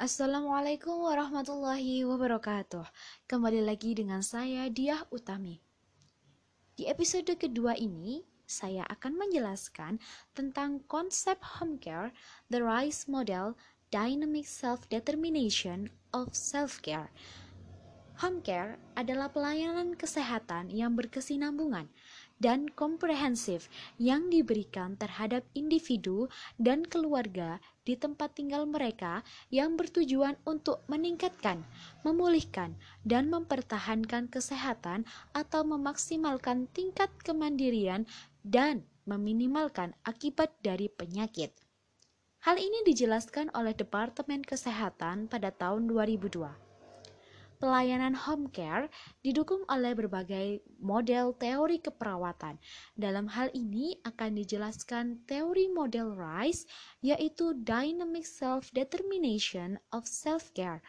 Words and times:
Assalamualaikum 0.00 1.12
warahmatullahi 1.12 2.08
wabarakatuh. 2.08 2.88
Kembali 3.28 3.60
lagi 3.60 3.92
dengan 3.92 4.24
saya 4.24 4.64
Diah 4.72 5.04
Utami. 5.12 5.60
Di 6.72 6.88
episode 6.88 7.28
kedua 7.36 7.76
ini, 7.76 8.24
saya 8.48 8.88
akan 8.88 9.20
menjelaskan 9.20 10.00
tentang 10.32 10.80
konsep 10.88 11.36
home 11.44 11.76
care, 11.76 12.16
the 12.48 12.64
rise 12.64 13.12
model, 13.12 13.60
dynamic 13.92 14.48
self-determination 14.48 15.92
of 16.16 16.32
self-care. 16.32 17.12
Home 18.24 18.40
care 18.40 18.80
adalah 18.96 19.28
pelayanan 19.28 20.00
kesehatan 20.00 20.72
yang 20.72 20.96
berkesinambungan 20.96 21.92
dan 22.40 22.72
komprehensif 22.72 23.68
yang 24.00 24.32
diberikan 24.32 24.96
terhadap 24.96 25.44
individu 25.52 26.26
dan 26.56 26.82
keluarga 26.88 27.60
di 27.84 27.94
tempat 28.00 28.32
tinggal 28.32 28.64
mereka 28.64 29.20
yang 29.52 29.76
bertujuan 29.76 30.40
untuk 30.48 30.80
meningkatkan, 30.88 31.60
memulihkan, 32.00 32.74
dan 33.04 33.28
mempertahankan 33.28 34.32
kesehatan 34.32 35.04
atau 35.36 35.62
memaksimalkan 35.68 36.66
tingkat 36.72 37.12
kemandirian 37.20 38.08
dan 38.40 38.88
meminimalkan 39.04 39.92
akibat 40.08 40.48
dari 40.64 40.88
penyakit. 40.88 41.52
Hal 42.40 42.56
ini 42.56 42.80
dijelaskan 42.88 43.52
oleh 43.52 43.76
Departemen 43.76 44.40
Kesehatan 44.40 45.28
pada 45.28 45.52
tahun 45.52 45.84
2002. 45.92 46.69
Pelayanan 47.60 48.16
home 48.16 48.48
care 48.48 48.88
didukung 49.20 49.68
oleh 49.68 49.92
berbagai 49.92 50.64
model 50.80 51.36
teori 51.36 51.76
keperawatan. 51.76 52.56
Dalam 52.96 53.28
hal 53.28 53.52
ini 53.52 54.00
akan 54.00 54.40
dijelaskan 54.40 55.28
teori 55.28 55.68
model 55.68 56.16
RISE, 56.16 56.64
yaitu 57.04 57.52
Dynamic 57.60 58.24
Self-Determination 58.24 59.76
of 59.92 60.08
Self-Care. 60.08 60.80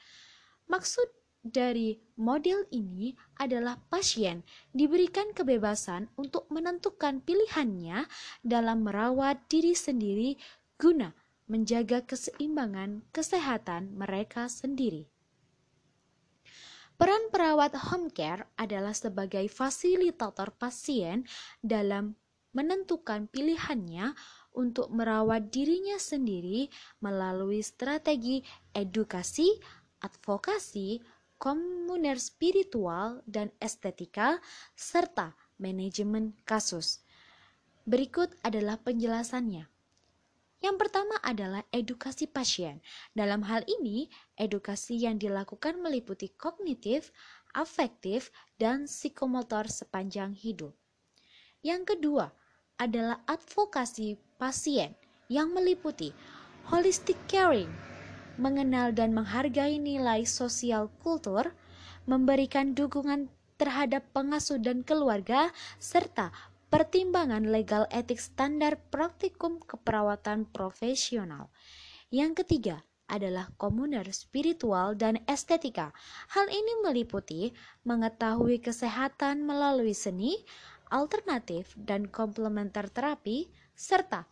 Maksud 0.72 1.12
dari 1.44 2.00
model 2.16 2.64
ini 2.72 3.20
adalah 3.36 3.76
pasien 3.92 4.48
diberikan 4.72 5.36
kebebasan 5.36 6.08
untuk 6.16 6.48
menentukan 6.48 7.20
pilihannya 7.20 8.08
dalam 8.48 8.88
merawat 8.88 9.44
diri 9.52 9.76
sendiri 9.76 10.40
guna 10.80 11.12
menjaga 11.52 12.00
keseimbangan 12.08 13.04
kesehatan 13.12 13.92
mereka 13.92 14.48
sendiri. 14.48 15.12
Peran 17.02 17.34
perawat 17.34 17.74
home 17.90 18.14
care 18.14 18.46
adalah 18.62 18.94
sebagai 18.94 19.50
fasilitator 19.50 20.54
pasien 20.54 21.26
dalam 21.58 22.14
menentukan 22.54 23.26
pilihannya 23.26 24.14
untuk 24.54 24.94
merawat 24.94 25.50
dirinya 25.50 25.98
sendiri 25.98 26.70
melalui 27.02 27.66
strategi 27.66 28.46
edukasi, 28.70 29.50
advokasi, 30.06 31.02
komuner 31.42 32.22
spiritual 32.22 33.26
dan 33.26 33.50
estetika, 33.58 34.38
serta 34.78 35.34
manajemen 35.58 36.38
kasus. 36.46 37.02
Berikut 37.82 38.30
adalah 38.46 38.78
penjelasannya. 38.78 39.66
Yang 40.62 40.78
pertama 40.78 41.18
adalah 41.26 41.66
edukasi 41.74 42.30
pasien. 42.30 42.86
Dalam 43.18 43.42
hal 43.50 43.66
ini, 43.66 44.06
edukasi 44.38 44.94
yang 45.02 45.18
dilakukan 45.18 45.82
meliputi 45.82 46.30
kognitif, 46.38 47.10
afektif, 47.58 48.30
dan 48.62 48.86
psikomotor 48.86 49.66
sepanjang 49.66 50.38
hidup. 50.38 50.78
Yang 51.66 51.98
kedua 51.98 52.30
adalah 52.78 53.26
advokasi 53.26 54.22
pasien 54.38 54.94
yang 55.34 55.50
meliputi 55.50 56.14
holistic 56.70 57.18
caring, 57.26 57.70
mengenal 58.38 58.94
dan 58.94 59.18
menghargai 59.18 59.82
nilai 59.82 60.30
sosial 60.30 60.94
kultur, 61.02 61.58
memberikan 62.06 62.78
dukungan 62.78 63.34
terhadap 63.58 64.02
pengasuh 64.14 64.58
dan 64.58 64.82
keluarga, 64.82 65.54
serta 65.78 66.34
pertimbangan 66.72 67.52
legal 67.52 67.84
etik 67.92 68.18
standar 68.18 68.80
praktikum 68.88 69.60
keperawatan 69.60 70.48
profesional. 70.48 71.52
Yang 72.08 72.42
ketiga 72.48 72.88
adalah 73.12 73.52
komuner 73.60 74.08
spiritual 74.16 74.96
dan 74.96 75.20
estetika. 75.28 75.92
Hal 76.32 76.48
ini 76.48 76.80
meliputi 76.80 77.52
mengetahui 77.84 78.64
kesehatan 78.64 79.44
melalui 79.44 79.92
seni, 79.92 80.40
alternatif 80.88 81.76
dan 81.76 82.08
komplementer 82.08 82.88
terapi, 82.88 83.52
serta 83.76 84.24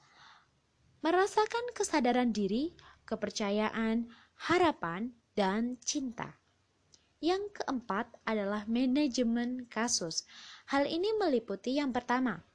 merasakan 0.99 1.75
kesadaran 1.75 2.35
diri, 2.35 2.75
kepercayaan, 3.07 4.11
harapan, 4.47 5.15
dan 5.35 5.79
cinta. 5.83 6.39
Yang 7.19 7.63
keempat 7.63 8.15
adalah 8.23 8.63
manajemen 8.67 9.67
kasus. 9.67 10.23
Hal 10.69 10.85
ini 10.85 11.09
meliputi 11.17 11.81
yang 11.81 11.89
pertama, 11.89 12.45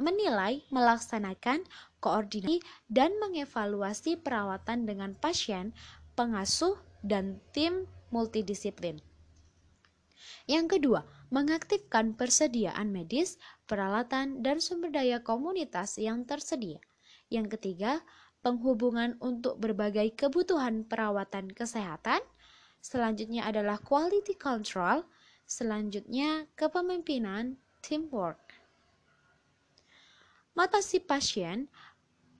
menilai, 0.00 0.64
melaksanakan, 0.72 1.60
koordinasi, 2.00 2.64
dan 2.88 3.12
mengevaluasi 3.20 4.16
perawatan 4.16 4.88
dengan 4.88 5.12
pasien, 5.12 5.76
pengasuh, 6.16 6.80
dan 7.04 7.44
tim 7.52 7.84
multidisiplin. 8.08 9.04
Yang 10.48 10.80
kedua, 10.80 11.04
mengaktifkan 11.28 12.16
persediaan 12.16 12.88
medis, 12.88 13.36
peralatan, 13.68 14.40
dan 14.40 14.64
sumber 14.64 14.88
daya 14.88 15.20
komunitas 15.20 16.00
yang 16.00 16.24
tersedia. 16.24 16.80
Yang 17.28 17.60
ketiga, 17.60 18.00
penghubungan 18.40 19.20
untuk 19.20 19.60
berbagai 19.60 20.16
kebutuhan 20.16 20.88
perawatan 20.88 21.52
kesehatan, 21.52 22.24
Selanjutnya 22.84 23.48
adalah 23.48 23.80
quality 23.80 24.36
control. 24.36 25.08
Selanjutnya 25.44 26.48
kepemimpinan 26.56 27.60
teamwork. 27.84 28.40
Motivasi 30.56 31.04
pasien, 31.04 31.68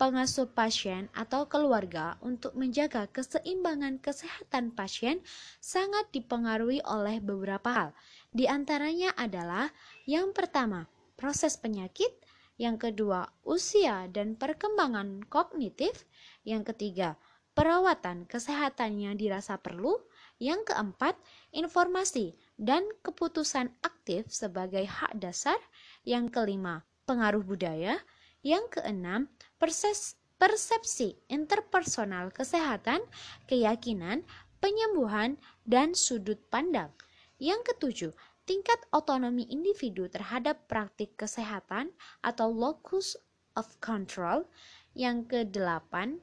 pengasuh 0.01 0.49
pasien 0.49 1.13
atau 1.13 1.45
keluarga 1.45 2.17
untuk 2.25 2.57
menjaga 2.57 3.05
keseimbangan 3.13 4.01
kesehatan 4.01 4.73
pasien 4.73 5.21
sangat 5.61 6.09
dipengaruhi 6.17 6.81
oleh 6.89 7.21
beberapa 7.21 7.71
hal. 7.71 7.91
Di 8.33 8.49
antaranya 8.49 9.13
adalah 9.21 9.69
yang 10.09 10.33
pertama, 10.33 10.89
proses 11.21 11.61
penyakit, 11.61 12.11
yang 12.57 12.81
kedua, 12.81 13.29
usia 13.45 14.07
dan 14.09 14.39
perkembangan 14.39 15.27
kognitif, 15.29 16.07
yang 16.47 16.65
ketiga, 16.65 17.21
perawatan 17.53 18.27
kesehatan 18.27 18.99
yang 18.99 19.15
dirasa 19.15 19.59
perlu, 19.59 20.01
yang 20.43 20.63
keempat, 20.67 21.15
informasi 21.55 22.35
dan 22.61 22.87
keputusan 23.03 23.73
aktif 23.83 24.31
sebagai 24.31 24.87
hak 24.87 25.19
dasar. 25.19 25.59
Yang 26.07 26.35
kelima, 26.35 26.87
pengaruh 27.09 27.43
budaya. 27.43 27.99
Yang 28.45 28.79
keenam, 28.81 29.33
perses 29.57 30.21
persepsi 30.37 31.17
interpersonal 31.33 32.29
kesehatan, 32.29 33.01
keyakinan, 33.49 34.27
penyembuhan, 34.61 35.41
dan 35.65 35.97
sudut 35.97 36.37
pandang. 36.53 36.93
Yang 37.41 37.73
ketujuh, 37.73 38.13
tingkat 38.45 38.77
otonomi 38.93 39.49
individu 39.49 40.11
terhadap 40.13 40.69
praktik 40.69 41.17
kesehatan 41.17 41.95
atau 42.21 42.53
locus 42.53 43.17
of 43.57 43.67
control. 43.81 44.45
Yang 44.93 45.33
kedelapan, 45.33 46.23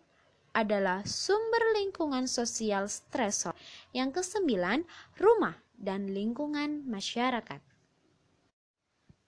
adalah 0.52 1.08
sumber 1.08 1.64
lingkungan 1.80 2.28
sosial 2.28 2.92
stresor. 2.92 3.56
Yang 3.96 4.24
kesembilan, 4.24 4.84
rumah 5.16 5.56
dan 5.82 6.14
lingkungan 6.14 6.86
masyarakat. 6.86 7.60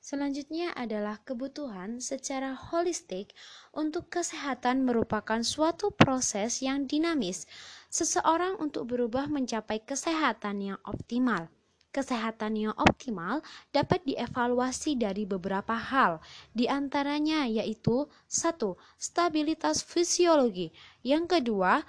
Selanjutnya 0.04 0.76
adalah 0.76 1.24
kebutuhan 1.24 2.04
secara 2.04 2.52
holistik 2.52 3.32
untuk 3.72 4.12
kesehatan 4.12 4.84
merupakan 4.84 5.40
suatu 5.40 5.96
proses 5.96 6.60
yang 6.60 6.84
dinamis. 6.92 7.48
Seseorang 7.88 8.60
untuk 8.60 8.92
berubah 8.92 9.32
mencapai 9.32 9.80
kesehatan 9.80 10.60
yang 10.60 10.80
optimal. 10.84 11.48
Kesehatan 11.96 12.60
yang 12.60 12.76
optimal 12.76 13.40
dapat 13.72 14.04
dievaluasi 14.04 15.00
dari 15.00 15.24
beberapa 15.24 15.78
hal, 15.80 16.20
di 16.52 16.68
antaranya 16.68 17.48
yaitu 17.48 18.04
satu, 18.28 18.76
stabilitas 19.00 19.88
fisiologi, 19.88 20.76
yang 21.00 21.32
kedua, 21.32 21.80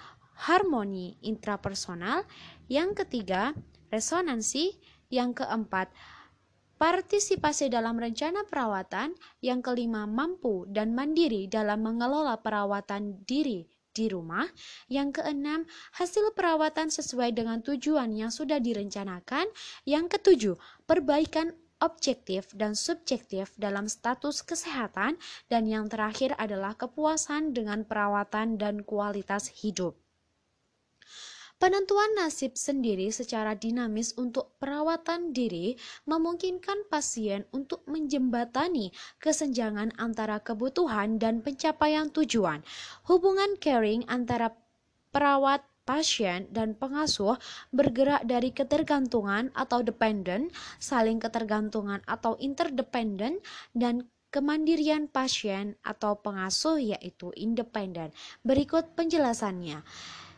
harmoni 0.46 1.18
intrapersonal, 1.18 2.22
yang 2.70 2.94
ketiga, 2.94 3.58
resonansi, 3.94 4.74
yang 5.14 5.30
keempat, 5.30 5.94
partisipasi 6.74 7.70
dalam 7.70 7.94
rencana 7.94 8.42
perawatan, 8.44 9.14
yang 9.38 9.62
kelima, 9.62 10.04
mampu 10.10 10.66
dan 10.66 10.92
mandiri 10.92 11.46
dalam 11.46 11.86
mengelola 11.86 12.42
perawatan 12.42 13.22
diri 13.22 13.70
di 13.94 14.10
rumah. 14.10 14.44
Yang 14.90 15.22
keenam, 15.22 15.64
hasil 15.94 16.34
perawatan 16.34 16.90
sesuai 16.90 17.30
dengan 17.32 17.62
tujuan 17.62 18.10
yang 18.12 18.34
sudah 18.34 18.58
direncanakan. 18.58 19.46
Yang 19.86 20.18
ketujuh, 20.18 20.56
perbaikan 20.84 21.54
objektif 21.78 22.50
dan 22.52 22.74
subjektif 22.74 23.54
dalam 23.54 23.86
status 23.86 24.42
kesehatan. 24.42 25.16
Dan 25.46 25.70
yang 25.70 25.86
terakhir 25.86 26.34
adalah 26.36 26.74
kepuasan 26.74 27.54
dengan 27.54 27.86
perawatan 27.86 28.58
dan 28.58 28.82
kualitas 28.82 29.48
hidup. 29.62 30.03
Penentuan 31.54 32.18
nasib 32.18 32.58
sendiri 32.58 33.14
secara 33.14 33.54
dinamis 33.54 34.12
untuk 34.18 34.58
perawatan 34.58 35.30
diri 35.30 35.78
memungkinkan 36.04 36.90
pasien 36.90 37.46
untuk 37.54 37.86
menjembatani 37.86 38.90
kesenjangan 39.22 39.94
antara 39.96 40.42
kebutuhan 40.42 41.22
dan 41.22 41.40
pencapaian 41.46 42.10
tujuan. 42.10 42.60
Hubungan 43.06 43.54
caring 43.62 44.02
antara 44.10 44.50
perawat 45.14 45.62
pasien 45.86 46.50
dan 46.50 46.74
pengasuh 46.74 47.38
bergerak 47.70 48.26
dari 48.26 48.50
ketergantungan 48.50 49.54
atau 49.54 49.84
dependent, 49.84 50.50
saling 50.82 51.22
ketergantungan 51.22 52.02
atau 52.08 52.34
interdependent, 52.40 53.38
dan 53.76 54.08
kemandirian 54.34 55.06
pasien 55.06 55.78
atau 55.86 56.18
pengasuh 56.18 56.82
yaitu 56.82 57.30
independen. 57.38 58.10
Berikut 58.42 58.98
penjelasannya. 58.98 59.86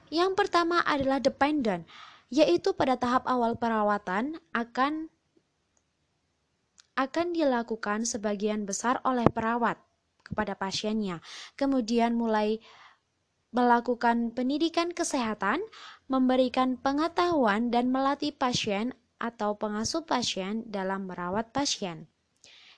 Yang 0.09 0.39
pertama 0.39 0.83
adalah 0.87 1.19
dependent, 1.19 1.83
yaitu 2.31 2.75
pada 2.75 2.95
tahap 2.95 3.27
awal 3.27 3.59
perawatan 3.59 4.39
akan 4.55 5.11
akan 6.97 7.27
dilakukan 7.37 8.09
sebagian 8.09 8.65
besar 8.65 9.05
oleh 9.05 9.29
perawat 9.29 9.77
kepada 10.25 10.57
pasiennya. 10.57 11.21
Kemudian 11.55 12.17
mulai 12.17 12.59
melakukan 13.53 14.33
pendidikan 14.33 14.91
kesehatan, 14.91 15.61
memberikan 16.09 16.81
pengetahuan 16.81 17.69
dan 17.69 17.93
melatih 17.93 18.33
pasien 18.33 18.97
atau 19.17 19.57
pengasuh 19.57 20.05
pasien 20.05 20.65
dalam 20.69 21.09
merawat 21.09 21.53
pasien. 21.53 22.09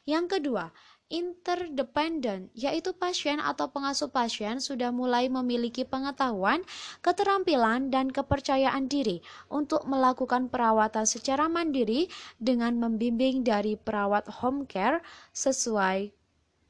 Yang 0.09 0.39
kedua, 0.39 0.71
interdependent, 1.09 2.53
yaitu 2.53 2.93
pasien 2.93 3.41
atau 3.41 3.73
pengasuh 3.73 4.13
pasien 4.13 4.61
sudah 4.61 4.93
mulai 4.93 5.33
memiliki 5.33 5.89
pengetahuan, 5.89 6.61
keterampilan, 7.01 7.89
dan 7.89 8.13
kepercayaan 8.13 8.93
diri 8.93 9.25
untuk 9.49 9.89
melakukan 9.89 10.53
perawatan 10.53 11.09
secara 11.09 11.49
mandiri 11.49 12.13
dengan 12.37 12.77
membimbing 12.77 13.41
dari 13.41 13.81
perawat 13.81 14.29
home 14.29 14.69
care 14.69 15.01
sesuai 15.33 16.13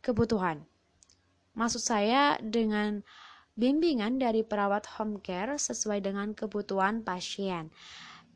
kebutuhan. 0.02 0.62
Maksud 1.58 1.82
saya 1.82 2.38
dengan 2.38 3.02
bimbingan 3.58 4.22
dari 4.22 4.46
perawat 4.46 4.86
home 4.86 5.18
care 5.18 5.58
sesuai 5.58 5.98
dengan 5.98 6.30
kebutuhan 6.30 7.02
pasien. 7.02 7.74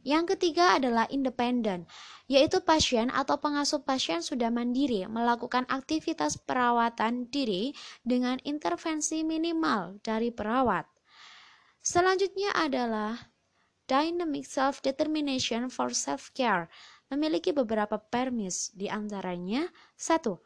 Yang 0.03 0.35
ketiga 0.35 0.79
adalah 0.79 1.07
independen, 1.11 1.87
yaitu 2.27 2.59
pasien 2.63 3.07
atau 3.15 3.39
pengasuh 3.39 3.87
pasien 3.87 4.19
sudah 4.19 4.51
mandiri 4.51 5.07
melakukan 5.07 5.63
aktivitas 5.71 6.43
perawatan 6.43 7.31
diri 7.31 7.71
dengan 8.03 8.43
intervensi 8.43 9.23
minimal 9.23 10.03
dari 10.03 10.35
perawat. 10.35 10.91
Selanjutnya 11.83 12.51
adalah 12.55 13.31
dynamic 13.87 14.43
self-determination 14.47 15.71
for 15.71 15.95
self-care, 15.95 16.67
memiliki 17.11 17.55
beberapa 17.55 17.99
permis 17.99 18.75
di 18.75 18.91
antaranya 18.91 19.71
satu, 19.95 20.43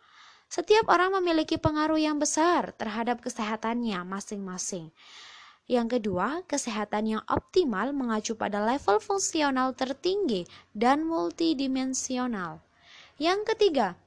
Setiap 0.46 0.86
orang 0.86 1.18
memiliki 1.18 1.58
pengaruh 1.58 1.98
yang 1.98 2.22
besar 2.22 2.70
terhadap 2.78 3.18
kesehatannya 3.18 3.98
masing-masing. 4.06 4.94
Yang 5.66 5.98
kedua, 5.98 6.46
kesehatan 6.46 7.18
yang 7.18 7.22
optimal 7.26 7.90
mengacu 7.90 8.38
pada 8.38 8.62
level 8.62 9.02
fungsional 9.02 9.74
tertinggi 9.74 10.46
dan 10.70 11.02
multidimensional. 11.02 12.62
Yang 13.18 13.40
ketiga, 13.50 13.98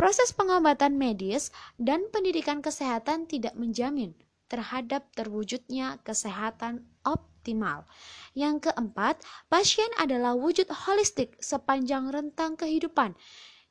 proses 0.00 0.32
pengobatan 0.32 0.96
medis 0.96 1.52
dan 1.76 2.08
pendidikan 2.08 2.64
kesehatan 2.64 3.28
tidak 3.28 3.52
menjamin 3.52 4.16
terhadap 4.48 5.04
terwujudnya 5.12 6.00
kesehatan 6.00 6.88
optimal. 7.04 7.84
Yang 8.32 8.72
keempat, 8.72 9.20
pasien 9.52 9.88
adalah 10.00 10.32
wujud 10.32 10.72
holistik 10.88 11.36
sepanjang 11.36 12.08
rentang 12.08 12.56
kehidupan. 12.56 13.12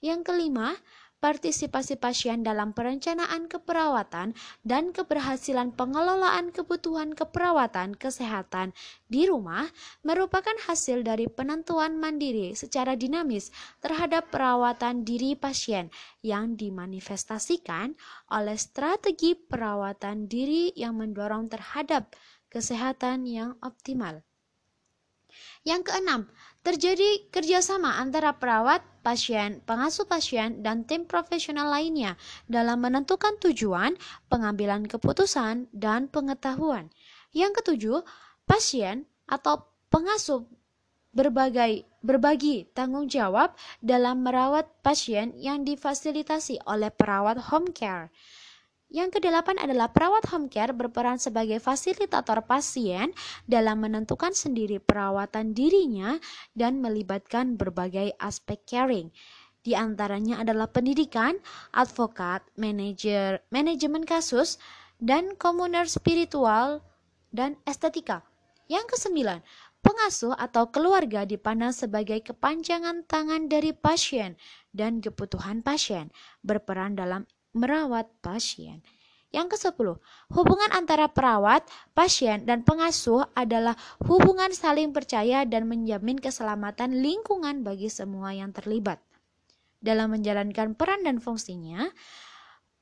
Yang 0.03 0.21
kelima, 0.29 0.77
partisipasi 1.23 1.95
pasien 1.95 2.43
dalam 2.43 2.75
perencanaan 2.75 3.47
keperawatan, 3.47 4.35
dan 4.67 4.91
keberhasilan 4.91 5.71
pengelolaan 5.71 6.51
kebutuhan 6.51 7.15
keperawatan 7.15 7.95
kesehatan 7.95 8.75
di 9.07 9.23
rumah 9.23 9.71
merupakan 10.03 10.51
hasil 10.67 11.07
dari 11.07 11.31
penentuan 11.31 11.95
mandiri 11.95 12.51
secara 12.59 12.99
dinamis 12.99 13.55
terhadap 13.79 14.27
perawatan 14.35 15.07
diri 15.07 15.39
pasien 15.39 15.87
yang 16.19 16.59
dimanifestasikan 16.59 17.95
oleh 18.27 18.59
strategi 18.59 19.39
perawatan 19.39 20.27
diri 20.27 20.75
yang 20.75 20.99
mendorong 20.99 21.47
terhadap 21.47 22.11
kesehatan 22.51 23.23
yang 23.23 23.55
optimal. 23.63 24.19
Yang 25.63 25.89
keenam, 25.89 26.21
terjadi 26.61 27.31
kerjasama 27.33 27.97
antara 27.97 28.37
perawat, 28.37 28.85
pasien, 29.03 29.59
pengasuh 29.67 30.07
pasien, 30.07 30.63
dan 30.63 30.87
tim 30.87 31.03
profesional 31.03 31.67
lainnya 31.67 32.15
dalam 32.47 32.79
menentukan 32.79 33.35
tujuan, 33.43 33.99
pengambilan 34.31 34.87
keputusan, 34.87 35.67
dan 35.75 36.07
pengetahuan. 36.07 36.87
Yang 37.35 37.61
ketujuh, 37.61 37.99
pasien 38.47 39.03
atau 39.27 39.67
pengasuh 39.91 40.47
berbagai 41.13 41.85
berbagi 42.01 42.67
tanggung 42.73 43.05
jawab 43.05 43.53
dalam 43.79 44.25
merawat 44.25 44.65
pasien 44.81 45.31
yang 45.37 45.61
difasilitasi 45.61 46.65
oleh 46.65 46.89
perawat 46.89 47.53
home 47.53 47.69
care. 47.69 48.09
Yang 48.93 49.17
kedelapan 49.17 49.57
adalah 49.57 49.89
perawat 49.89 50.29
home 50.29 50.53
care 50.53 50.69
berperan 50.69 51.17
sebagai 51.17 51.57
fasilitator 51.57 52.45
pasien 52.45 53.09
dalam 53.49 53.81
menentukan 53.81 54.37
sendiri 54.37 54.77
perawatan 54.77 55.57
dirinya 55.57 56.21
dan 56.53 56.77
melibatkan 56.77 57.57
berbagai 57.57 58.13
aspek 58.21 58.61
caring. 58.69 59.09
Di 59.65 59.73
antaranya 59.73 60.45
adalah 60.45 60.69
pendidikan, 60.69 61.41
advokat, 61.73 62.45
manajer, 62.53 63.41
manajemen 63.49 64.05
kasus, 64.05 64.61
dan 65.01 65.33
komuner 65.41 65.89
spiritual 65.89 66.85
dan 67.33 67.57
estetika. 67.65 68.21
Yang 68.69 68.93
kesembilan, 68.93 69.41
pengasuh 69.81 70.37
atau 70.37 70.69
keluarga 70.69 71.25
dipandang 71.25 71.73
sebagai 71.73 72.21
kepanjangan 72.21 73.09
tangan 73.09 73.49
dari 73.49 73.73
pasien 73.73 74.37
dan 74.69 75.01
kebutuhan 75.01 75.65
pasien, 75.65 76.13
berperan 76.45 76.93
dalam 76.93 77.25
merawat 77.53 78.09
pasien. 78.19 78.81
Yang 79.33 79.57
ke-10, 79.57 79.97
hubungan 80.29 80.69
antara 80.77 81.09
perawat, 81.09 81.65
pasien, 81.97 82.45
dan 82.45 82.61
pengasuh 82.61 83.25
adalah 83.33 83.73
hubungan 84.05 84.53
saling 84.53 84.93
percaya 84.93 85.41
dan 85.41 85.65
menjamin 85.65 86.21
keselamatan 86.21 87.01
lingkungan 87.01 87.65
bagi 87.65 87.89
semua 87.89 88.29
yang 88.37 88.53
terlibat. 88.53 89.01
Dalam 89.81 90.13
menjalankan 90.13 90.77
peran 90.77 91.01
dan 91.01 91.17
fungsinya, 91.17 91.89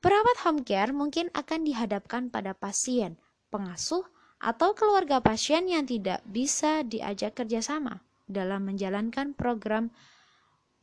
perawat 0.04 0.44
home 0.44 0.68
care 0.68 0.92
mungkin 0.92 1.32
akan 1.32 1.64
dihadapkan 1.64 2.28
pada 2.28 2.52
pasien, 2.52 3.16
pengasuh, 3.48 4.04
atau 4.42 4.76
keluarga 4.76 5.24
pasien 5.24 5.72
yang 5.72 5.88
tidak 5.88 6.20
bisa 6.28 6.84
diajak 6.84 7.32
kerjasama 7.38 8.04
dalam 8.28 8.68
menjalankan 8.68 9.32
program 9.38 9.88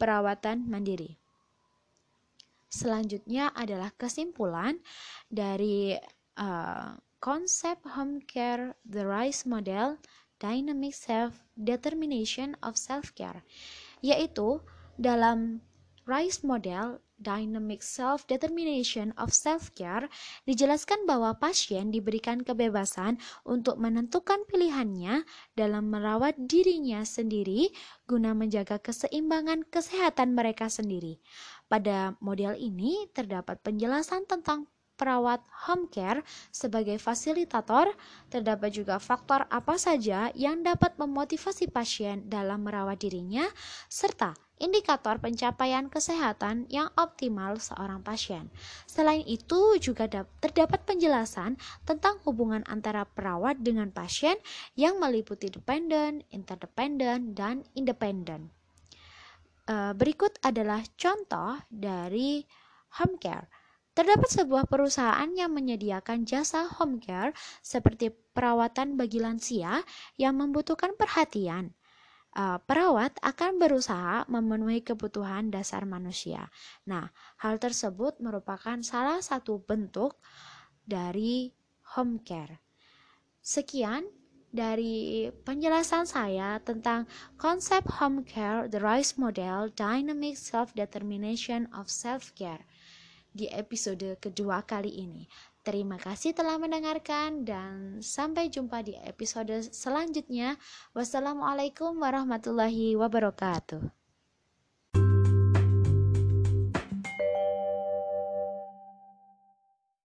perawatan 0.00 0.64
mandiri. 0.64 1.17
Selanjutnya 2.68 3.50
adalah 3.56 3.92
kesimpulan 3.96 4.80
dari 5.32 5.96
uh, 6.36 6.92
konsep 7.18 7.80
home 7.96 8.22
care 8.24 8.76
the 8.86 9.02
RISE 9.02 9.48
model 9.48 9.98
dynamic 10.38 10.94
self 10.94 11.42
determination 11.58 12.54
of 12.62 12.78
self 12.78 13.10
care 13.16 13.42
yaitu 13.98 14.62
dalam 14.94 15.58
RISE 16.08 16.40
model 16.40 17.04
Dynamic 17.20 17.84
Self-Determination 17.84 19.12
of 19.20 19.36
Self-Care 19.36 20.08
dijelaskan 20.48 21.04
bahwa 21.04 21.36
pasien 21.36 21.92
diberikan 21.92 22.40
kebebasan 22.40 23.20
untuk 23.44 23.76
menentukan 23.76 24.40
pilihannya 24.48 25.28
dalam 25.52 25.92
merawat 25.92 26.40
dirinya 26.40 27.04
sendiri 27.04 27.68
guna 28.08 28.32
menjaga 28.32 28.80
keseimbangan 28.80 29.68
kesehatan 29.68 30.32
mereka 30.32 30.72
sendiri. 30.72 31.20
Pada 31.68 32.16
model 32.24 32.56
ini 32.56 33.04
terdapat 33.12 33.60
penjelasan 33.60 34.24
tentang 34.24 34.64
perawat 34.98 35.38
home 35.70 35.86
care 35.86 36.26
sebagai 36.50 36.98
fasilitator, 36.98 37.94
terdapat 38.26 38.74
juga 38.74 38.98
faktor 38.98 39.46
apa 39.46 39.78
saja 39.78 40.34
yang 40.34 40.66
dapat 40.66 40.98
memotivasi 40.98 41.70
pasien 41.70 42.26
dalam 42.26 42.66
merawat 42.66 42.98
dirinya, 42.98 43.46
serta 43.86 44.34
indikator 44.58 45.22
pencapaian 45.22 45.86
kesehatan 45.86 46.66
yang 46.66 46.90
optimal 46.98 47.62
seorang 47.62 48.02
pasien. 48.02 48.50
Selain 48.90 49.22
itu, 49.22 49.78
juga 49.78 50.10
terdapat 50.42 50.82
penjelasan 50.82 51.54
tentang 51.86 52.18
hubungan 52.26 52.66
antara 52.66 53.06
perawat 53.06 53.62
dengan 53.62 53.94
pasien 53.94 54.34
yang 54.74 54.98
meliputi 54.98 55.46
dependent, 55.46 56.26
interdependent, 56.34 57.38
dan 57.38 57.62
independent. 57.78 58.50
Eh, 59.68 59.92
berikut 59.92 60.40
adalah 60.40 60.80
contoh 60.96 61.60
dari 61.68 62.40
home 62.96 63.20
care. 63.20 63.44
Terdapat 63.98 64.30
sebuah 64.30 64.70
perusahaan 64.70 65.26
yang 65.34 65.50
menyediakan 65.58 66.22
jasa 66.22 66.70
home 66.70 67.02
care 67.02 67.34
seperti 67.66 68.14
perawatan 68.14 68.94
bagi 68.94 69.18
lansia 69.18 69.82
yang 70.14 70.38
membutuhkan 70.38 70.94
perhatian. 70.94 71.74
Uh, 72.30 72.62
perawat 72.62 73.18
akan 73.26 73.58
berusaha 73.58 74.22
memenuhi 74.30 74.86
kebutuhan 74.86 75.50
dasar 75.50 75.82
manusia. 75.82 76.46
Nah, 76.86 77.10
hal 77.42 77.58
tersebut 77.58 78.22
merupakan 78.22 78.78
salah 78.86 79.18
satu 79.18 79.66
bentuk 79.66 80.14
dari 80.86 81.50
home 81.98 82.22
care. 82.22 82.62
Sekian 83.42 84.06
dari 84.54 85.26
penjelasan 85.42 86.06
saya 86.06 86.62
tentang 86.62 87.10
konsep 87.34 87.82
home 87.98 88.22
care, 88.22 88.70
the 88.70 88.78
RISE 88.78 89.18
model, 89.18 89.66
dynamic 89.74 90.38
self-determination 90.38 91.66
of 91.74 91.90
self-care 91.90 92.62
di 93.32 93.50
episode 93.50 94.16
kedua 94.20 94.62
kali 94.64 95.02
ini. 95.02 95.24
Terima 95.66 96.00
kasih 96.00 96.32
telah 96.32 96.56
mendengarkan 96.56 97.44
dan 97.44 98.00
sampai 98.00 98.48
jumpa 98.48 98.80
di 98.80 98.96
episode 99.04 99.52
selanjutnya. 99.68 100.56
Wassalamualaikum 100.96 101.98
warahmatullahi 102.00 102.96
wabarakatuh. 102.96 103.97